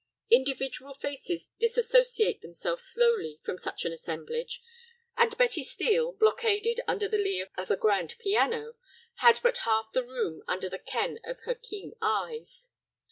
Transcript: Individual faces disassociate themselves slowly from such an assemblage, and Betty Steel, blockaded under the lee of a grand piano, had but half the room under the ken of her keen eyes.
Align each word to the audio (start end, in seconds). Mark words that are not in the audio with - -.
Individual 0.31 0.95
faces 0.95 1.51
disassociate 1.59 2.41
themselves 2.41 2.83
slowly 2.83 3.39
from 3.43 3.59
such 3.59 3.85
an 3.85 3.91
assemblage, 3.93 4.63
and 5.15 5.37
Betty 5.37 5.61
Steel, 5.61 6.11
blockaded 6.13 6.81
under 6.87 7.07
the 7.07 7.19
lee 7.19 7.45
of 7.55 7.69
a 7.69 7.77
grand 7.77 8.15
piano, 8.17 8.77
had 9.17 9.39
but 9.43 9.59
half 9.59 9.91
the 9.93 10.03
room 10.03 10.41
under 10.47 10.69
the 10.69 10.79
ken 10.79 11.19
of 11.23 11.41
her 11.41 11.53
keen 11.53 11.93
eyes. 12.01 12.71